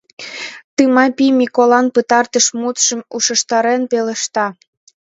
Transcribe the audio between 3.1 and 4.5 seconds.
ушештарен пелешта: